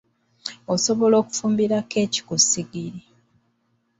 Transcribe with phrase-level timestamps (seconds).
[0.73, 3.01] Osobola okufumbira kkeeki ku ssigiri.